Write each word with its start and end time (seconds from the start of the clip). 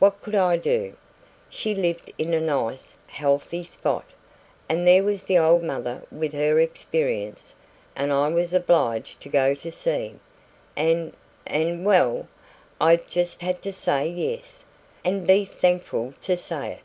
What 0.00 0.20
COULD 0.22 0.34
I 0.34 0.56
do? 0.56 0.96
She 1.48 1.72
lived 1.72 2.12
in 2.18 2.34
a 2.34 2.40
nice, 2.40 2.94
healthy 3.06 3.62
spot, 3.62 4.04
and 4.68 4.84
there 4.84 5.04
was 5.04 5.22
the 5.26 5.38
old 5.38 5.62
mother 5.62 6.02
with 6.10 6.32
her 6.32 6.58
experience, 6.58 7.54
and 7.94 8.12
I 8.12 8.26
was 8.28 8.52
obliged 8.52 9.20
to 9.20 9.28
go 9.28 9.54
to 9.54 9.70
sea; 9.70 10.16
and 10.76 11.12
and 11.46 11.84
well, 11.86 12.26
I 12.80 12.96
just 12.96 13.40
had 13.42 13.62
to 13.62 13.72
say 13.72 14.08
"yes", 14.08 14.64
and 15.04 15.24
be 15.28 15.44
thankful 15.44 16.12
to 16.22 16.36
say 16.36 16.72
it. 16.72 16.80